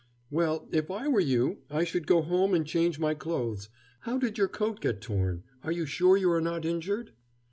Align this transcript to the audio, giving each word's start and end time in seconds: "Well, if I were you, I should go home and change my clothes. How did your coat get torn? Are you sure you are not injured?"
"Well, 0.31 0.67
if 0.71 0.89
I 0.89 1.07
were 1.07 1.19
you, 1.19 1.59
I 1.69 1.83
should 1.83 2.07
go 2.07 2.23
home 2.23 2.55
and 2.55 2.65
change 2.65 2.97
my 2.97 3.13
clothes. 3.13 3.69
How 3.99 4.17
did 4.17 4.35
your 4.35 4.47
coat 4.47 4.81
get 4.81 4.99
torn? 4.99 5.43
Are 5.63 5.71
you 5.71 5.85
sure 5.85 6.17
you 6.17 6.31
are 6.31 6.41
not 6.41 6.65
injured?" 6.65 7.11